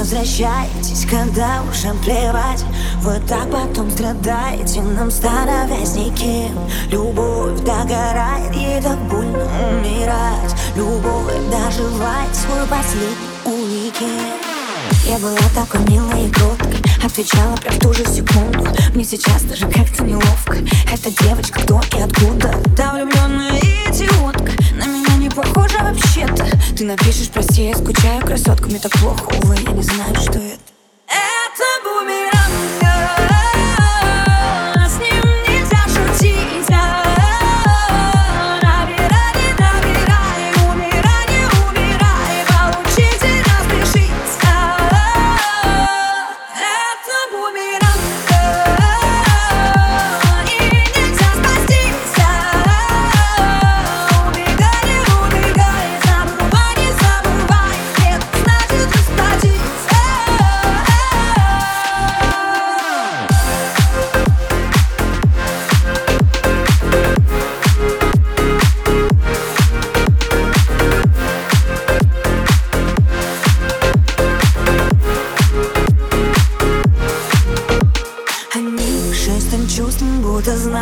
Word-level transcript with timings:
возвращайтесь, 0.00 1.04
когда 1.04 1.62
уже 1.70 1.92
плевать. 2.02 2.64
Вы 3.02 3.20
так 3.28 3.50
потом 3.50 3.90
страдаете, 3.90 4.80
нам 4.80 5.10
становясь 5.10 5.94
никем. 5.94 6.58
Любовь 6.88 7.60
догорает, 7.60 8.54
ей 8.54 8.80
так 8.80 8.98
больно 9.08 9.44
умирать. 9.70 10.54
Любовь 10.74 11.34
доживает 11.50 12.34
свой 12.34 12.66
последний 12.66 13.28
уикенд. 13.44 14.40
Я 15.04 15.18
была 15.18 15.36
такой 15.54 15.80
милой 15.88 16.26
и 16.26 16.30
кроткой 16.30 16.80
Отвечала 17.04 17.56
прям 17.56 17.74
в 17.74 17.78
ту 17.78 17.92
же 17.92 18.04
секунду. 18.04 18.66
Мне 18.94 19.04
сейчас 19.04 19.42
даже 19.42 19.66
как-то 19.66 20.04
неловко. 20.04 20.58
Эта 20.92 21.10
девочка 21.22 21.60
кто 21.60 21.80
и 21.96 22.00
откуда? 22.00 22.54
Та 22.76 22.92
влюбленная 22.92 23.19
Ты 26.80 26.86
напишешь, 26.86 27.28
прости, 27.28 27.66
я 27.66 27.74
скучаю, 27.76 28.22
красотка 28.22 28.64
Мне 28.64 28.78
так 28.78 28.92
плохо, 28.92 29.30
увы, 29.42 29.54
я 29.66 29.72
не 29.72 29.82
знаю, 29.82 30.14
что 30.14 30.38
это 30.38 30.69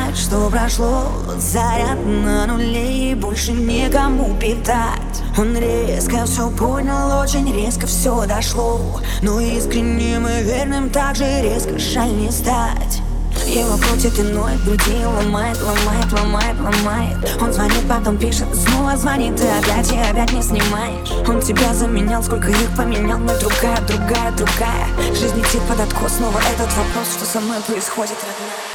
знают, 0.00 0.16
что 0.16 0.50
прошло. 0.50 1.12
Заряд 1.38 1.98
на 2.04 2.46
нуле 2.46 3.12
и 3.12 3.14
больше 3.14 3.52
никому 3.52 4.34
питать. 4.36 5.22
Он 5.38 5.56
резко 5.56 6.24
все 6.26 6.50
понял, 6.50 7.20
очень 7.20 7.52
резко 7.52 7.86
все 7.86 8.26
дошло. 8.26 9.00
Но 9.22 9.40
искренним 9.40 10.26
и 10.26 10.42
верным 10.42 10.90
так 10.90 11.16
же 11.16 11.24
резко 11.42 11.78
жаль 11.78 12.12
не 12.12 12.30
стать. 12.30 13.02
Его 13.46 13.76
крутит 13.78 14.16
и 14.18 14.22
ноет, 14.22 14.62
груди 14.64 15.04
ломает, 15.04 15.58
ломает, 15.60 16.12
ломает, 16.12 16.56
ломает. 16.60 17.16
Он 17.40 17.52
звонит, 17.52 17.88
потом 17.88 18.16
пишет, 18.18 18.46
снова 18.54 18.96
звонит 18.96 19.40
и 19.40 19.46
опять, 19.46 19.90
и 19.92 19.96
опять 19.96 20.32
не 20.32 20.42
снимаешь. 20.42 21.10
Он 21.26 21.40
тебя 21.40 21.72
заменял, 21.74 22.22
сколько 22.22 22.48
их 22.48 22.76
поменял, 22.76 23.18
но 23.18 23.32
другая, 23.40 23.80
другая, 23.88 24.32
другая. 24.32 24.86
Жизнь 25.14 25.36
летит 25.36 25.62
под 25.62 25.80
откос, 25.80 26.14
снова 26.18 26.38
этот 26.38 26.68
вопрос, 26.76 27.14
что 27.16 27.24
со 27.24 27.40
мной 27.40 27.60
происходит, 27.66 28.16
родная 28.22 28.69